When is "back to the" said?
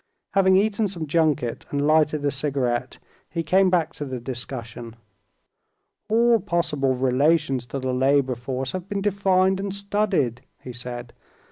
3.69-4.19